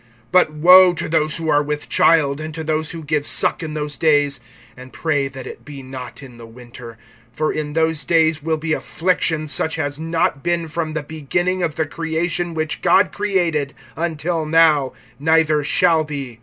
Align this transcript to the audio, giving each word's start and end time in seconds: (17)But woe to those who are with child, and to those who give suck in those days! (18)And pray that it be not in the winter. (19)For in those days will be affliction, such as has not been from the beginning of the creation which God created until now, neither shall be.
(17)But 0.33 0.49
woe 0.61 0.93
to 0.95 1.07
those 1.07 1.37
who 1.37 1.47
are 1.49 1.61
with 1.61 1.87
child, 1.87 2.39
and 2.41 2.55
to 2.55 2.63
those 2.63 2.89
who 2.89 3.03
give 3.03 3.23
suck 3.27 3.61
in 3.61 3.75
those 3.75 3.99
days! 3.99 4.39
(18)And 4.75 4.91
pray 4.91 5.27
that 5.27 5.45
it 5.45 5.63
be 5.63 5.83
not 5.83 6.23
in 6.23 6.37
the 6.37 6.47
winter. 6.47 6.97
(19)For 7.37 7.53
in 7.53 7.73
those 7.73 8.03
days 8.03 8.41
will 8.41 8.57
be 8.57 8.73
affliction, 8.73 9.47
such 9.47 9.77
as 9.77 9.97
has 9.97 9.99
not 9.99 10.41
been 10.41 10.67
from 10.67 10.93
the 10.93 11.03
beginning 11.03 11.61
of 11.61 11.75
the 11.75 11.85
creation 11.85 12.55
which 12.55 12.81
God 12.81 13.11
created 13.11 13.75
until 13.95 14.43
now, 14.43 14.91
neither 15.19 15.63
shall 15.63 16.03
be. 16.03 16.39